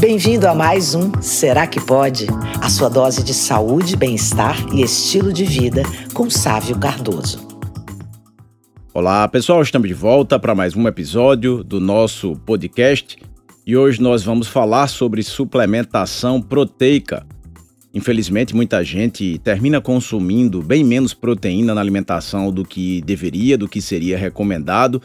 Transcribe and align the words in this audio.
Bem-vindo 0.00 0.46
a 0.46 0.54
mais 0.54 0.94
um 0.94 1.10
Será 1.20 1.66
que 1.66 1.80
Pode? 1.80 2.28
A 2.62 2.70
sua 2.70 2.88
dose 2.88 3.24
de 3.24 3.34
saúde, 3.34 3.96
bem-estar 3.96 4.56
e 4.72 4.80
estilo 4.80 5.32
de 5.32 5.44
vida 5.44 5.82
com 6.14 6.30
Sávio 6.30 6.78
Cardoso. 6.78 7.44
Olá, 8.94 9.26
pessoal, 9.26 9.60
estamos 9.60 9.88
de 9.88 9.94
volta 9.94 10.38
para 10.38 10.54
mais 10.54 10.76
um 10.76 10.86
episódio 10.86 11.64
do 11.64 11.80
nosso 11.80 12.36
podcast 12.46 13.18
e 13.66 13.76
hoje 13.76 14.00
nós 14.00 14.22
vamos 14.22 14.46
falar 14.46 14.86
sobre 14.86 15.20
suplementação 15.24 16.40
proteica. 16.40 17.26
Infelizmente, 17.92 18.54
muita 18.54 18.84
gente 18.84 19.36
termina 19.38 19.80
consumindo 19.80 20.62
bem 20.62 20.84
menos 20.84 21.12
proteína 21.12 21.74
na 21.74 21.80
alimentação 21.80 22.52
do 22.52 22.64
que 22.64 23.02
deveria, 23.02 23.58
do 23.58 23.68
que 23.68 23.82
seria 23.82 24.16
recomendado, 24.16 25.02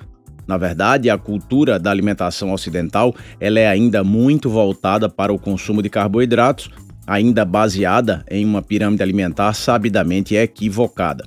na 0.47 0.57
verdade, 0.57 1.09
a 1.09 1.17
cultura 1.17 1.79
da 1.79 1.89
alimentação 1.89 2.51
ocidental 2.51 3.15
ela 3.39 3.59
é 3.59 3.67
ainda 3.67 4.03
muito 4.03 4.49
voltada 4.49 5.09
para 5.09 5.33
o 5.33 5.39
consumo 5.39 5.81
de 5.81 5.89
carboidratos, 5.89 6.69
ainda 7.07 7.45
baseada 7.45 8.25
em 8.29 8.45
uma 8.45 8.61
pirâmide 8.61 9.03
alimentar 9.03 9.53
sabidamente 9.53 10.35
equivocada. 10.35 11.25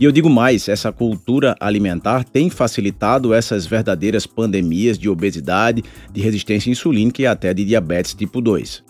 E 0.00 0.04
eu 0.04 0.12
digo 0.12 0.30
mais, 0.30 0.68
essa 0.68 0.92
cultura 0.92 1.56
alimentar 1.58 2.22
tem 2.22 2.48
facilitado 2.48 3.34
essas 3.34 3.66
verdadeiras 3.66 4.26
pandemias 4.26 4.96
de 4.96 5.08
obesidade, 5.08 5.82
de 6.12 6.20
resistência 6.20 6.70
insulínica 6.70 7.22
e 7.22 7.26
até 7.26 7.52
de 7.52 7.64
diabetes 7.64 8.14
tipo 8.14 8.40
2. 8.40 8.84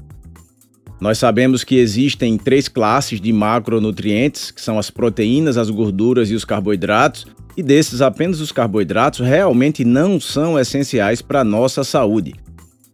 Nós 1.01 1.17
sabemos 1.17 1.65
que 1.65 1.77
existem 1.77 2.37
três 2.37 2.69
classes 2.69 3.21
de 3.21 3.33
macronutrientes, 3.33 4.51
que 4.51 4.61
são 4.61 4.79
as 4.79 4.91
proteínas, 4.91 5.57
as 5.57 5.71
gorduras 5.71 6.31
e 6.31 6.35
os 6.35 6.45
carboidratos, 6.45 7.25
e 7.59 7.63
desses, 7.63 8.01
apenas 8.01 8.41
os 8.41 8.53
carboidratos 8.53 9.19
realmente 9.19 9.85
não 9.85 10.21
são 10.21 10.57
essenciais 10.57 11.21
para 11.21 11.41
a 11.41 11.45
nossa 11.45 11.83
saúde. 11.83 12.33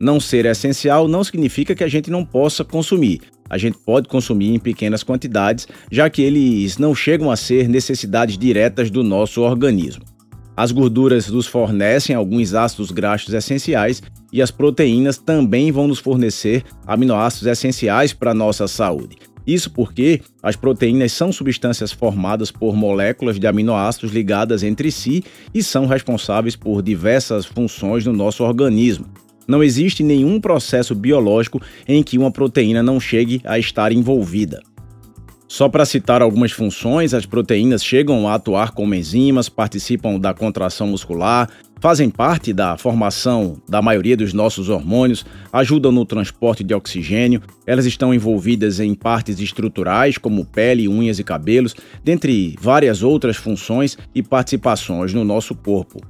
Não 0.00 0.18
ser 0.18 0.46
essencial 0.46 1.06
não 1.06 1.22
significa 1.22 1.74
que 1.74 1.84
a 1.84 1.88
gente 1.88 2.10
não 2.10 2.24
possa 2.24 2.64
consumir. 2.64 3.20
A 3.50 3.58
gente 3.58 3.77
pode 3.77 4.08
consumir 4.08 4.55
em 4.55 4.58
pequenas 4.58 5.03
quantidades, 5.03 5.69
já 5.92 6.08
que 6.08 6.22
eles 6.22 6.78
não 6.78 6.94
chegam 6.94 7.30
a 7.30 7.36
ser 7.36 7.69
necessidades 7.69 8.38
diretas 8.38 8.91
do 8.91 9.05
nosso 9.05 9.42
organismo. 9.42 10.03
As 10.56 10.72
gorduras 10.72 11.28
nos 11.28 11.47
fornecem 11.47 12.16
alguns 12.16 12.55
ácidos 12.55 12.91
graxos 12.91 13.34
essenciais 13.34 14.03
e 14.33 14.41
as 14.41 14.50
proteínas 14.50 15.19
também 15.19 15.70
vão 15.70 15.86
nos 15.86 15.98
fornecer 15.98 16.64
aminoácidos 16.86 17.48
essenciais 17.48 18.14
para 18.14 18.31
a 18.31 18.34
nossa 18.34 18.66
saúde. 18.66 19.19
Isso 19.47 19.70
porque 19.70 20.20
as 20.42 20.56
proteínas 20.56 21.12
são 21.12 21.31
substâncias 21.31 21.92
formadas 21.92 22.50
por 22.50 22.75
moléculas 22.75 23.39
de 23.39 23.47
aminoácidos 23.47 24.12
ligadas 24.12 24.62
entre 24.62 24.91
si 24.91 25.23
e 25.53 25.62
são 25.62 25.87
responsáveis 25.87 26.56
por 26.56 26.83
diversas 26.83 27.45
funções 27.45 28.06
no 28.06 28.12
nosso 28.12 28.42
organismo. 28.42 29.06
Não 29.47 29.62
existe 29.62 30.03
nenhum 30.03 30.41
processo 30.41 30.95
biológico 30.95 31.61
em 31.87 32.03
que 32.03 32.17
uma 32.17 32.31
proteína 32.31 32.83
não 32.83 32.98
chegue 32.98 33.42
a 33.45 33.59
estar 33.59 33.92
envolvida. 33.92 34.62
Só 35.47 35.69
para 35.69 35.84
citar 35.84 36.22
algumas 36.22 36.50
funções, 36.50 37.15
as 37.15 37.27
proteínas 37.27 37.84
chegam 37.84 38.27
a 38.27 38.34
atuar 38.34 38.72
como 38.72 38.95
enzimas, 38.95 39.48
participam 39.48 40.19
da 40.19 40.33
contração 40.34 40.87
muscular, 40.87 41.48
fazem 41.84 42.08
parte 42.08 42.50
da 42.54 42.78
formação 42.78 43.60
da 43.68 43.82
maioria 43.82 44.16
dos 44.16 44.32
nossos 44.32 44.70
hormônios, 44.70 45.22
ajudam 45.52 45.92
no 45.92 46.06
transporte 46.06 46.64
de 46.64 46.72
oxigênio, 46.72 47.42
elas 47.66 47.84
estão 47.84 48.14
envolvidas 48.14 48.80
em 48.80 48.94
partes 48.94 49.38
estruturais 49.38 50.16
como 50.16 50.46
pele, 50.46 50.88
unhas 50.88 51.18
e 51.18 51.22
cabelos, 51.22 51.74
dentre 52.02 52.56
várias 52.58 53.02
outras 53.02 53.36
funções 53.36 53.98
e 54.14 54.22
participações 54.22 55.12
no 55.12 55.26
nosso 55.26 55.54
corpo. 55.54 56.00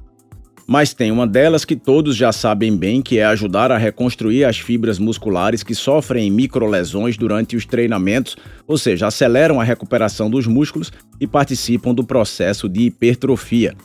Mas 0.65 0.93
tem 0.93 1.11
uma 1.11 1.27
delas 1.27 1.65
que 1.65 1.75
todos 1.75 2.15
já 2.15 2.31
sabem 2.31 2.73
bem, 2.77 3.01
que 3.01 3.19
é 3.19 3.25
ajudar 3.25 3.69
a 3.69 3.77
reconstruir 3.77 4.45
as 4.45 4.57
fibras 4.57 4.97
musculares 4.97 5.61
que 5.61 5.75
sofrem 5.75 6.31
microlesões 6.31 7.17
durante 7.17 7.57
os 7.57 7.65
treinamentos, 7.65 8.37
ou 8.65 8.77
seja, 8.77 9.07
aceleram 9.07 9.59
a 9.59 9.63
recuperação 9.65 10.29
dos 10.29 10.47
músculos 10.47 10.89
e 11.19 11.27
participam 11.27 11.93
do 11.93 12.05
processo 12.05 12.69
de 12.69 12.83
hipertrofia. 12.83 13.75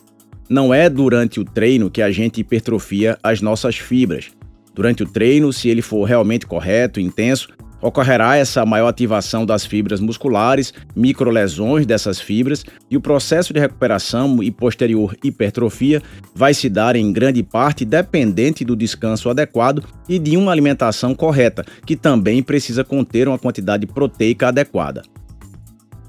Não 0.50 0.74
é 0.74 0.90
durante 0.90 1.38
o 1.38 1.44
treino 1.44 1.88
que 1.88 2.02
a 2.02 2.10
gente 2.10 2.40
hipertrofia 2.40 3.16
as 3.22 3.40
nossas 3.40 3.76
fibras. 3.76 4.32
Durante 4.74 5.04
o 5.04 5.06
treino, 5.06 5.52
se 5.52 5.68
ele 5.68 5.80
for 5.80 6.02
realmente 6.02 6.44
correto, 6.44 6.98
intenso, 6.98 7.50
ocorrerá 7.80 8.36
essa 8.36 8.66
maior 8.66 8.88
ativação 8.88 9.46
das 9.46 9.64
fibras 9.64 10.00
musculares, 10.00 10.74
microlesões 10.96 11.86
dessas 11.86 12.20
fibras 12.20 12.64
e 12.90 12.96
o 12.96 13.00
processo 13.00 13.54
de 13.54 13.60
recuperação 13.60 14.42
e 14.42 14.50
posterior 14.50 15.14
hipertrofia 15.22 16.02
vai 16.34 16.52
se 16.52 16.68
dar 16.68 16.96
em 16.96 17.12
grande 17.12 17.44
parte 17.44 17.84
dependente 17.84 18.64
do 18.64 18.74
descanso 18.74 19.30
adequado 19.30 19.84
e 20.08 20.18
de 20.18 20.36
uma 20.36 20.50
alimentação 20.50 21.14
correta, 21.14 21.64
que 21.86 21.94
também 21.94 22.42
precisa 22.42 22.82
conter 22.82 23.28
uma 23.28 23.38
quantidade 23.38 23.86
proteica 23.86 24.48
adequada. 24.48 25.02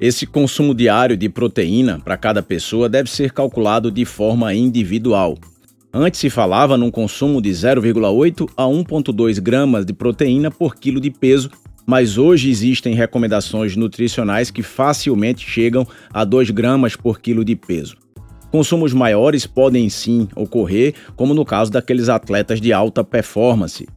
Esse 0.02 0.26
consumo 0.26 0.74
diário 0.74 1.16
de 1.16 1.30
proteína 1.30 2.00
para 2.00 2.18
cada 2.18 2.42
pessoa 2.42 2.90
deve 2.90 3.08
ser 3.08 3.32
calculado 3.32 3.92
de 3.92 4.04
forma 4.04 4.52
individual. 4.52 5.38
Antes 5.94 6.20
se 6.20 6.28
falava 6.28 6.76
num 6.76 6.90
consumo 6.90 7.40
de 7.40 7.52
0,8 7.52 8.50
a 8.58 8.64
1,2 8.64 9.40
gramas 9.40 9.86
de 9.86 9.94
proteína 9.94 10.50
por 10.50 10.76
quilo 10.76 11.00
de 11.00 11.12
peso, 11.12 11.52
mas 11.86 12.18
hoje 12.18 12.50
existem 12.50 12.96
recomendações 12.96 13.76
nutricionais 13.76 14.50
que 14.50 14.64
facilmente 14.64 15.48
chegam 15.48 15.86
a 16.12 16.24
2 16.24 16.50
gramas 16.50 16.96
por 16.96 17.22
quilo 17.22 17.46
de 17.46 17.56
peso. 17.56 17.96
Consumos 18.52 18.94
maiores 18.94 19.46
podem 19.46 19.88
sim 19.88 20.28
ocorrer, 20.36 20.96
como 21.16 21.36
no 21.36 21.46
caso 21.46 21.72
daqueles 21.72 22.10
atletas 22.10 22.60
de 22.60 22.74
alta 22.74 23.04
performance, 23.04 23.88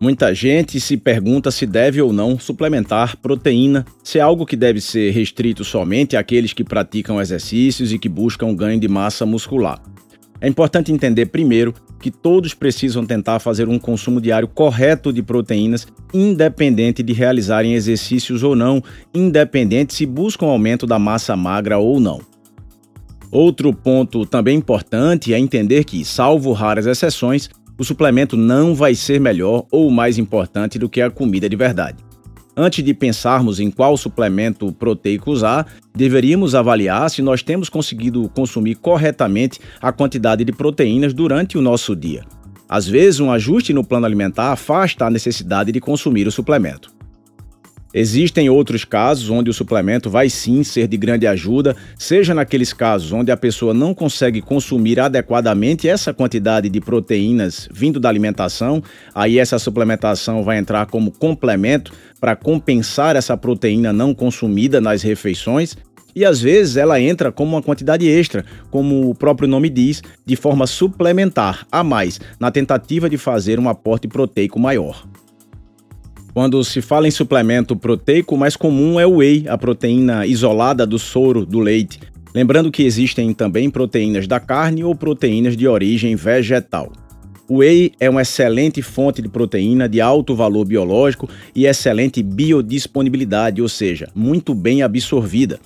Muita 0.00 0.34
gente 0.34 0.80
se 0.80 0.96
pergunta 0.96 1.50
se 1.50 1.66
deve 1.66 2.02
ou 2.02 2.12
não 2.12 2.38
suplementar 2.38 3.16
proteína, 3.16 3.86
se 4.02 4.18
é 4.18 4.20
algo 4.20 4.44
que 4.44 4.56
deve 4.56 4.80
ser 4.80 5.12
restrito 5.12 5.64
somente 5.64 6.16
àqueles 6.16 6.52
que 6.52 6.64
praticam 6.64 7.20
exercícios 7.20 7.92
e 7.92 7.98
que 7.98 8.08
buscam 8.08 8.54
ganho 8.54 8.78
de 8.78 8.88
massa 8.88 9.24
muscular. 9.24 9.80
É 10.40 10.48
importante 10.48 10.92
entender 10.92 11.26
primeiro 11.26 11.72
que 12.00 12.10
todos 12.10 12.52
precisam 12.52 13.06
tentar 13.06 13.38
fazer 13.38 13.66
um 13.66 13.78
consumo 13.78 14.20
diário 14.20 14.46
correto 14.46 15.10
de 15.10 15.22
proteínas, 15.22 15.86
independente 16.12 17.02
de 17.02 17.14
realizarem 17.14 17.72
exercícios 17.72 18.42
ou 18.42 18.54
não, 18.54 18.82
independente 19.14 19.94
se 19.94 20.04
buscam 20.04 20.46
aumento 20.46 20.86
da 20.86 20.98
massa 20.98 21.34
magra 21.34 21.78
ou 21.78 21.98
não. 21.98 22.20
Outro 23.30 23.72
ponto 23.72 24.26
também 24.26 24.58
importante 24.58 25.32
é 25.32 25.38
entender 25.38 25.84
que, 25.84 26.04
salvo 26.04 26.52
raras 26.52 26.86
exceções, 26.86 27.48
o 27.78 27.84
suplemento 27.84 28.36
não 28.36 28.74
vai 28.74 28.94
ser 28.94 29.20
melhor 29.20 29.66
ou 29.70 29.90
mais 29.90 30.18
importante 30.18 30.78
do 30.78 30.88
que 30.88 31.00
a 31.00 31.10
comida 31.10 31.48
de 31.48 31.56
verdade. 31.56 32.04
Antes 32.56 32.84
de 32.84 32.94
pensarmos 32.94 33.58
em 33.58 33.68
qual 33.68 33.96
suplemento 33.96 34.72
proteico 34.72 35.32
usar, 35.32 35.66
deveríamos 35.92 36.54
avaliar 36.54 37.10
se 37.10 37.20
nós 37.20 37.42
temos 37.42 37.68
conseguido 37.68 38.28
consumir 38.28 38.76
corretamente 38.76 39.58
a 39.82 39.90
quantidade 39.90 40.44
de 40.44 40.52
proteínas 40.52 41.12
durante 41.12 41.58
o 41.58 41.60
nosso 41.60 41.96
dia. 41.96 42.22
Às 42.68 42.86
vezes, 42.86 43.18
um 43.18 43.32
ajuste 43.32 43.72
no 43.72 43.84
plano 43.84 44.06
alimentar 44.06 44.52
afasta 44.52 45.04
a 45.04 45.10
necessidade 45.10 45.72
de 45.72 45.80
consumir 45.80 46.28
o 46.28 46.32
suplemento. 46.32 46.93
Existem 47.96 48.50
outros 48.50 48.84
casos 48.84 49.30
onde 49.30 49.48
o 49.48 49.54
suplemento 49.54 50.10
vai 50.10 50.28
sim 50.28 50.64
ser 50.64 50.88
de 50.88 50.96
grande 50.96 51.28
ajuda, 51.28 51.76
seja 51.96 52.34
naqueles 52.34 52.72
casos 52.72 53.12
onde 53.12 53.30
a 53.30 53.36
pessoa 53.36 53.72
não 53.72 53.94
consegue 53.94 54.42
consumir 54.42 54.98
adequadamente 54.98 55.88
essa 55.88 56.12
quantidade 56.12 56.68
de 56.68 56.80
proteínas 56.80 57.68
vindo 57.72 58.00
da 58.00 58.08
alimentação, 58.08 58.82
aí 59.14 59.38
essa 59.38 59.60
suplementação 59.60 60.42
vai 60.42 60.58
entrar 60.58 60.86
como 60.86 61.12
complemento 61.12 61.92
para 62.20 62.34
compensar 62.34 63.14
essa 63.14 63.36
proteína 63.36 63.92
não 63.92 64.12
consumida 64.12 64.80
nas 64.80 65.02
refeições. 65.02 65.76
E 66.16 66.24
às 66.24 66.40
vezes 66.40 66.76
ela 66.76 67.00
entra 67.00 67.30
como 67.30 67.56
uma 67.56 67.62
quantidade 67.62 68.08
extra, 68.08 68.44
como 68.70 69.10
o 69.10 69.14
próprio 69.14 69.48
nome 69.48 69.68
diz, 69.68 70.02
de 70.24 70.36
forma 70.36 70.66
suplementar, 70.66 71.66
a 71.70 71.84
mais, 71.84 72.20
na 72.38 72.50
tentativa 72.50 73.10
de 73.10 73.18
fazer 73.18 73.58
um 73.58 73.68
aporte 73.68 74.08
proteico 74.08 74.58
maior. 74.58 75.04
Quando 76.34 76.64
se 76.64 76.82
fala 76.82 77.06
em 77.06 77.12
suplemento 77.12 77.76
proteico, 77.76 78.34
o 78.34 78.38
mais 78.38 78.56
comum 78.56 78.98
é 78.98 79.06
o 79.06 79.18
whey, 79.18 79.44
a 79.48 79.56
proteína 79.56 80.26
isolada 80.26 80.84
do 80.84 80.98
soro 80.98 81.46
do 81.46 81.60
leite. 81.60 82.00
Lembrando 82.34 82.72
que 82.72 82.82
existem 82.82 83.32
também 83.32 83.70
proteínas 83.70 84.26
da 84.26 84.40
carne 84.40 84.82
ou 84.82 84.96
proteínas 84.96 85.56
de 85.56 85.68
origem 85.68 86.16
vegetal. 86.16 86.90
O 87.48 87.58
whey 87.58 87.92
é 88.00 88.10
uma 88.10 88.22
excelente 88.22 88.82
fonte 88.82 89.22
de 89.22 89.28
proteína 89.28 89.88
de 89.88 90.00
alto 90.00 90.34
valor 90.34 90.64
biológico 90.64 91.28
e 91.54 91.66
excelente 91.66 92.20
biodisponibilidade, 92.20 93.62
ou 93.62 93.68
seja, 93.68 94.10
muito 94.12 94.56
bem 94.56 94.82
absorvida. 94.82 95.60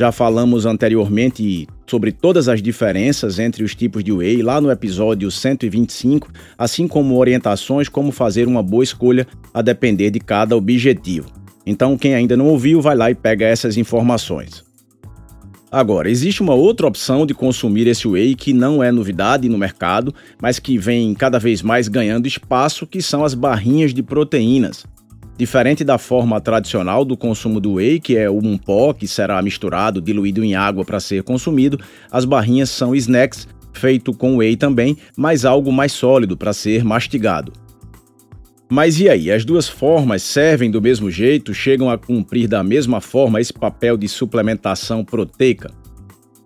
Já 0.00 0.10
falamos 0.10 0.64
anteriormente 0.64 1.68
sobre 1.86 2.10
todas 2.10 2.48
as 2.48 2.62
diferenças 2.62 3.38
entre 3.38 3.62
os 3.62 3.74
tipos 3.74 4.02
de 4.02 4.10
whey 4.10 4.40
lá 4.40 4.58
no 4.58 4.70
episódio 4.70 5.30
125, 5.30 6.32
assim 6.56 6.88
como 6.88 7.18
orientações 7.18 7.86
como 7.86 8.10
fazer 8.10 8.48
uma 8.48 8.62
boa 8.62 8.82
escolha 8.82 9.26
a 9.52 9.60
depender 9.60 10.08
de 10.08 10.18
cada 10.18 10.56
objetivo. 10.56 11.28
Então, 11.66 11.98
quem 11.98 12.14
ainda 12.14 12.34
não 12.34 12.46
ouviu, 12.46 12.80
vai 12.80 12.96
lá 12.96 13.10
e 13.10 13.14
pega 13.14 13.44
essas 13.44 13.76
informações. 13.76 14.64
Agora, 15.70 16.10
existe 16.10 16.40
uma 16.40 16.54
outra 16.54 16.86
opção 16.86 17.26
de 17.26 17.34
consumir 17.34 17.86
esse 17.86 18.08
whey 18.08 18.34
que 18.34 18.54
não 18.54 18.82
é 18.82 18.90
novidade 18.90 19.50
no 19.50 19.58
mercado, 19.58 20.14
mas 20.40 20.58
que 20.58 20.78
vem 20.78 21.12
cada 21.12 21.38
vez 21.38 21.60
mais 21.60 21.88
ganhando 21.88 22.26
espaço, 22.26 22.86
que 22.86 23.02
são 23.02 23.22
as 23.22 23.34
barrinhas 23.34 23.92
de 23.92 24.02
proteínas. 24.02 24.86
Diferente 25.40 25.82
da 25.82 25.96
forma 25.96 26.38
tradicional 26.38 27.02
do 27.02 27.16
consumo 27.16 27.60
do 27.60 27.76
whey, 27.76 27.98
que 27.98 28.14
é 28.14 28.30
um 28.30 28.58
pó 28.58 28.92
que 28.92 29.08
será 29.08 29.40
misturado, 29.40 29.98
diluído 29.98 30.44
em 30.44 30.54
água 30.54 30.84
para 30.84 31.00
ser 31.00 31.22
consumido, 31.22 31.80
as 32.12 32.26
barrinhas 32.26 32.68
são 32.68 32.94
snacks 32.94 33.48
feito 33.72 34.12
com 34.12 34.36
whey 34.36 34.54
também, 34.54 34.98
mas 35.16 35.46
algo 35.46 35.72
mais 35.72 35.92
sólido 35.92 36.36
para 36.36 36.52
ser 36.52 36.84
mastigado. 36.84 37.54
Mas 38.68 39.00
e 39.00 39.08
aí? 39.08 39.32
As 39.32 39.42
duas 39.42 39.66
formas 39.66 40.22
servem 40.22 40.70
do 40.70 40.82
mesmo 40.82 41.10
jeito, 41.10 41.54
chegam 41.54 41.88
a 41.88 41.96
cumprir 41.96 42.46
da 42.46 42.62
mesma 42.62 43.00
forma 43.00 43.40
esse 43.40 43.54
papel 43.54 43.96
de 43.96 44.08
suplementação 44.08 45.02
proteica? 45.02 45.70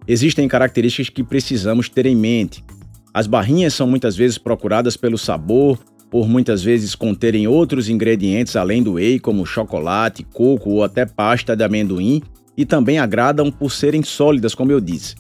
Existem 0.07 0.47
características 0.47 1.09
que 1.09 1.25
precisamos 1.25 1.89
ter 1.89 2.07
em 2.07 2.15
mente. 2.15 2.65
As 3.13 3.27
barrinhas 3.27 3.75
são 3.75 3.89
muitas 3.89 4.17
vezes 4.17 4.39
procuradas 4.39 4.97
pelo 4.97 5.19
sabor, 5.19 5.81
por 6.15 6.29
muitas 6.29 6.63
vezes 6.63 6.95
conterem 6.95 7.49
outros 7.49 7.89
ingredientes 7.89 8.55
além 8.55 8.85
do 8.85 8.93
whey, 8.93 9.19
como 9.19 9.45
chocolate, 9.45 10.23
coco 10.23 10.71
ou 10.71 10.85
até 10.85 11.05
pasta 11.05 11.57
de 11.57 11.65
amendoim, 11.65 12.23
e 12.57 12.65
também 12.65 13.01
agradam 13.01 13.51
por 13.51 13.73
serem 13.73 14.01
sólidas, 14.01 14.55
como 14.55 14.71
eu 14.71 14.81
disse. 14.81 15.17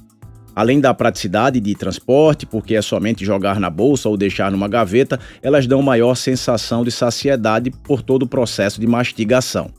Além 0.54 0.80
da 0.80 0.94
praticidade 0.94 1.58
de 1.58 1.74
transporte, 1.74 2.46
porque 2.46 2.76
é 2.76 2.80
somente 2.80 3.24
jogar 3.24 3.58
na 3.58 3.68
bolsa 3.68 4.08
ou 4.08 4.16
deixar 4.16 4.52
numa 4.52 4.68
gaveta, 4.68 5.18
elas 5.42 5.66
dão 5.66 5.82
maior 5.82 6.14
sensação 6.14 6.84
de 6.84 6.92
saciedade 6.92 7.72
por 7.72 8.00
todo 8.00 8.22
o 8.22 8.28
processo 8.28 8.80
de 8.80 8.86
mastigação. 8.86 9.72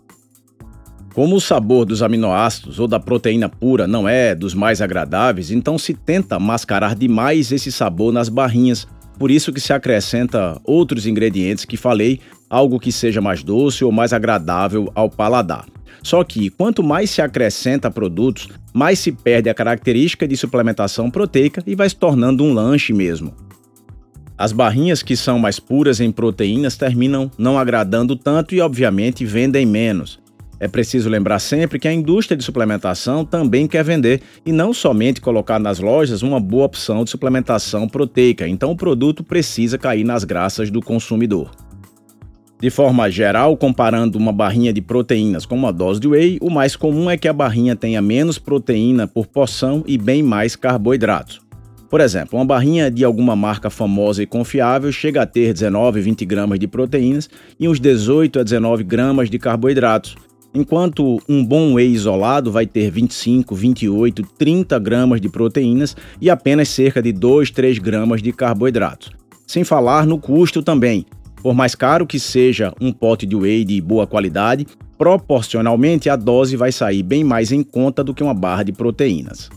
Como 1.13 1.37
o 1.37 1.39
sabor 1.39 1.85
dos 1.85 2.03
aminoácidos 2.03 2.77
ou 2.77 2.89
da 2.89 2.99
proteína 2.99 3.47
pura 3.47 3.87
não 3.87 4.05
é 4.05 4.35
dos 4.35 4.53
mais 4.53 4.81
agradáveis, 4.81 5.49
então 5.49 5.77
se 5.77 5.93
tenta 5.93 6.37
mascarar 6.37 6.93
demais 6.93 7.53
esse 7.53 7.71
sabor 7.71 8.11
nas 8.11 8.27
barrinhas, 8.27 8.85
por 9.17 9.31
isso 9.31 9.51
que 9.51 9.59
se 9.59 9.73
acrescenta 9.73 10.59
outros 10.63 11.05
ingredientes 11.05 11.65
que 11.65 11.77
falei, 11.77 12.19
algo 12.49 12.79
que 12.79 12.91
seja 12.91 13.21
mais 13.21 13.43
doce 13.43 13.83
ou 13.83 13.91
mais 13.91 14.13
agradável 14.13 14.91
ao 14.93 15.09
paladar. 15.09 15.65
Só 16.03 16.23
que 16.23 16.49
quanto 16.49 16.83
mais 16.83 17.09
se 17.09 17.21
acrescenta 17.21 17.89
produtos, 17.89 18.49
mais 18.73 18.99
se 18.99 19.11
perde 19.11 19.49
a 19.49 19.53
característica 19.53 20.27
de 20.27 20.37
suplementação 20.37 21.09
proteica 21.09 21.63
e 21.65 21.75
vai 21.75 21.89
se 21.89 21.95
tornando 21.95 22.43
um 22.43 22.53
lanche 22.53 22.93
mesmo. 22.93 23.33
As 24.37 24.51
barrinhas 24.51 25.01
que 25.01 25.15
são 25.15 25.39
mais 25.39 25.59
puras 25.59 25.99
em 26.01 26.11
proteínas 26.11 26.75
terminam 26.75 27.31
não 27.37 27.57
agradando 27.57 28.15
tanto 28.15 28.53
e, 28.53 28.59
obviamente, 28.59 29.25
vendem 29.25 29.65
menos. 29.65 30.19
É 30.59 30.67
preciso 30.67 31.09
lembrar 31.09 31.39
sempre 31.39 31.77
que 31.77 31.87
a 31.87 31.93
indústria 31.93 32.37
de 32.37 32.43
suplementação 32.43 33.25
também 33.25 33.67
quer 33.67 33.83
vender 33.83 34.21
e 34.45 34.51
não 34.51 34.73
somente 34.73 35.19
colocar 35.19 35.59
nas 35.59 35.79
lojas 35.79 36.21
uma 36.21 36.39
boa 36.39 36.65
opção 36.65 37.03
de 37.03 37.09
suplementação 37.09 37.87
proteica, 37.89 38.47
então 38.47 38.71
o 38.71 38.77
produto 38.77 39.23
precisa 39.23 39.77
cair 39.77 40.05
nas 40.05 40.23
graças 40.23 40.71
do 40.71 40.81
consumidor. 40.81 41.51
De 42.61 42.69
forma 42.69 43.11
geral, 43.11 43.57
comparando 43.57 44.17
uma 44.17 44.31
barrinha 44.31 44.71
de 44.71 44.81
proteínas 44.81 45.45
com 45.45 45.55
uma 45.55 45.73
dose 45.73 45.99
de 45.99 46.07
whey, 46.07 46.37
o 46.41 46.49
mais 46.49 46.75
comum 46.75 47.09
é 47.09 47.17
que 47.17 47.27
a 47.27 47.33
barrinha 47.33 47.75
tenha 47.75 48.01
menos 48.01 48.39
proteína 48.39 49.05
por 49.05 49.27
porção 49.27 49.83
e 49.85 49.97
bem 49.97 50.23
mais 50.23 50.55
carboidratos. 50.55 51.45
Por 51.89 52.01
exemplo, 52.01 52.39
uma 52.39 52.45
barrinha 52.45 52.89
de 52.89 53.03
alguma 53.03 53.35
marca 53.35 53.69
famosa 53.69 54.23
e 54.23 54.25
confiável 54.25 54.91
chega 54.91 55.21
a 55.21 55.25
ter 55.25 55.53
19 55.53 56.01
20 56.01 56.25
gramas 56.25 56.57
de 56.57 56.67
proteínas 56.67 57.29
e 57.59 57.67
uns 57.67 57.79
18 57.79 58.39
a 58.39 58.43
19 58.43 58.83
gramas 58.83 59.29
de 59.29 59.37
carboidratos, 59.37 60.15
enquanto 60.55 61.21
um 61.27 61.43
bom 61.43 61.73
whey 61.73 61.91
isolado 61.91 62.49
vai 62.49 62.65
ter 62.65 62.89
25, 62.89 63.53
28, 63.53 64.23
30 64.37 64.79
gramas 64.79 65.19
de 65.19 65.27
proteínas 65.27 65.95
e 66.21 66.29
apenas 66.29 66.69
cerca 66.69 67.01
de 67.01 67.11
2, 67.11 67.51
3 67.51 67.77
gramas 67.77 68.21
de 68.21 68.31
carboidratos. 68.31 69.11
Sem 69.45 69.65
falar 69.65 70.07
no 70.07 70.17
custo 70.17 70.63
também, 70.63 71.05
por 71.43 71.53
mais 71.53 71.75
caro 71.75 72.07
que 72.07 72.19
seja 72.19 72.73
um 72.79 72.91
pote 72.91 73.25
de 73.25 73.35
whey 73.35 73.65
de 73.65 73.79
boa 73.81 74.07
qualidade, 74.07 74.65
proporcionalmente 74.97 76.09
a 76.09 76.15
dose 76.15 76.55
vai 76.55 76.71
sair 76.71 77.03
bem 77.03 77.23
mais 77.23 77.51
em 77.51 77.61
conta 77.61 78.01
do 78.01 78.13
que 78.13 78.23
uma 78.23 78.33
barra 78.33 78.63
de 78.63 78.71
proteínas. 78.71 79.49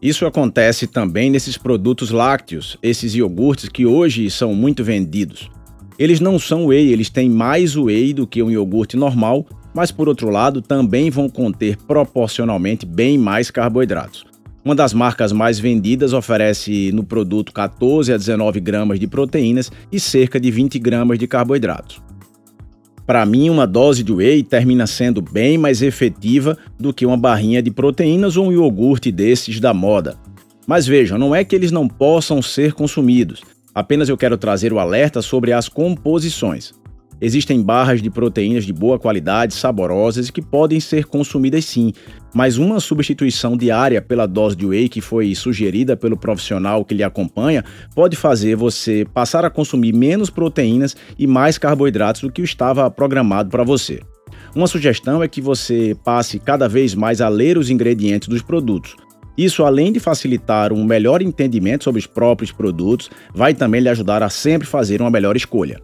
Isso 0.00 0.26
acontece 0.26 0.86
também 0.86 1.30
nesses 1.30 1.56
produtos 1.56 2.10
lácteos, 2.10 2.78
esses 2.82 3.14
iogurtes 3.14 3.68
que 3.68 3.86
hoje 3.86 4.30
são 4.30 4.54
muito 4.54 4.82
vendidos. 4.82 5.50
Eles 5.98 6.20
não 6.20 6.38
são 6.38 6.66
whey, 6.66 6.92
eles 6.92 7.08
têm 7.08 7.30
mais 7.30 7.76
whey 7.76 8.12
do 8.12 8.26
que 8.26 8.42
um 8.42 8.50
iogurte 8.50 8.96
normal, 8.96 9.46
mas 9.74 9.90
por 9.90 10.08
outro 10.08 10.30
lado 10.30 10.62
também 10.62 11.10
vão 11.10 11.28
conter 11.28 11.76
proporcionalmente 11.76 12.86
bem 12.86 13.18
mais 13.18 13.50
carboidratos. 13.50 14.24
Uma 14.64 14.74
das 14.74 14.94
marcas 14.94 15.30
mais 15.30 15.58
vendidas 15.58 16.14
oferece 16.14 16.90
no 16.92 17.04
produto 17.04 17.52
14 17.52 18.12
a 18.12 18.16
19 18.16 18.60
gramas 18.60 18.98
de 18.98 19.06
proteínas 19.06 19.70
e 19.92 20.00
cerca 20.00 20.40
de 20.40 20.50
20 20.50 20.78
gramas 20.78 21.18
de 21.18 21.26
carboidratos. 21.26 22.00
Para 23.06 23.26
mim, 23.26 23.50
uma 23.50 23.66
dose 23.66 24.02
de 24.02 24.10
whey 24.10 24.42
termina 24.42 24.86
sendo 24.86 25.20
bem 25.20 25.58
mais 25.58 25.82
efetiva 25.82 26.56
do 26.80 26.94
que 26.94 27.04
uma 27.04 27.18
barrinha 27.18 27.62
de 27.62 27.70
proteínas 27.70 28.38
ou 28.38 28.46
um 28.46 28.52
iogurte 28.52 29.12
desses 29.12 29.60
da 29.60 29.74
moda. 29.74 30.16
Mas 30.66 30.86
vejam, 30.86 31.18
não 31.18 31.34
é 31.34 31.44
que 31.44 31.54
eles 31.54 31.70
não 31.70 31.86
possam 31.86 32.40
ser 32.40 32.72
consumidos, 32.72 33.42
apenas 33.74 34.08
eu 34.08 34.16
quero 34.16 34.38
trazer 34.38 34.72
o 34.72 34.78
alerta 34.78 35.20
sobre 35.20 35.52
as 35.52 35.68
composições. 35.68 36.72
Existem 37.20 37.62
barras 37.62 38.02
de 38.02 38.10
proteínas 38.10 38.64
de 38.64 38.72
boa 38.72 38.98
qualidade, 38.98 39.54
saborosas 39.54 40.28
e 40.28 40.32
que 40.32 40.42
podem 40.42 40.80
ser 40.80 41.04
consumidas 41.04 41.64
sim, 41.64 41.92
mas 42.34 42.58
uma 42.58 42.80
substituição 42.80 43.56
diária 43.56 44.02
pela 44.02 44.26
dose 44.26 44.56
de 44.56 44.66
whey 44.66 44.88
que 44.88 45.00
foi 45.00 45.34
sugerida 45.34 45.96
pelo 45.96 46.16
profissional 46.16 46.84
que 46.84 46.94
lhe 46.94 47.04
acompanha 47.04 47.64
pode 47.94 48.16
fazer 48.16 48.56
você 48.56 49.06
passar 49.14 49.44
a 49.44 49.50
consumir 49.50 49.92
menos 49.92 50.28
proteínas 50.28 50.96
e 51.18 51.26
mais 51.26 51.56
carboidratos 51.56 52.22
do 52.22 52.32
que 52.32 52.42
estava 52.42 52.90
programado 52.90 53.48
para 53.48 53.62
você. 53.62 54.00
Uma 54.54 54.66
sugestão 54.66 55.22
é 55.22 55.28
que 55.28 55.40
você 55.40 55.96
passe 56.04 56.38
cada 56.38 56.68
vez 56.68 56.94
mais 56.94 57.20
a 57.20 57.28
ler 57.28 57.56
os 57.56 57.70
ingredientes 57.70 58.28
dos 58.28 58.42
produtos. 58.42 58.94
Isso, 59.36 59.64
além 59.64 59.92
de 59.92 59.98
facilitar 59.98 60.72
um 60.72 60.84
melhor 60.84 61.20
entendimento 61.20 61.84
sobre 61.84 61.98
os 61.98 62.06
próprios 62.06 62.52
produtos, 62.52 63.10
vai 63.34 63.52
também 63.52 63.80
lhe 63.80 63.88
ajudar 63.88 64.22
a 64.22 64.28
sempre 64.28 64.66
fazer 64.66 65.00
uma 65.00 65.10
melhor 65.10 65.36
escolha. 65.36 65.80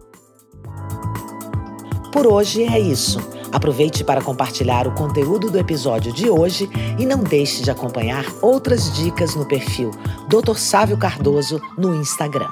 Por 2.11 2.27
hoje 2.27 2.63
é 2.63 2.77
isso. 2.77 3.19
Aproveite 3.51 4.03
para 4.03 4.21
compartilhar 4.21 4.87
o 4.87 4.93
conteúdo 4.93 5.49
do 5.49 5.57
episódio 5.57 6.11
de 6.11 6.29
hoje 6.29 6.69
e 6.99 7.05
não 7.05 7.19
deixe 7.19 7.63
de 7.63 7.71
acompanhar 7.71 8.25
outras 8.41 8.93
dicas 8.93 9.35
no 9.35 9.45
perfil 9.45 9.91
Dr. 10.27 10.57
Sávio 10.57 10.97
Cardoso 10.97 11.61
no 11.77 11.95
Instagram. 11.95 12.49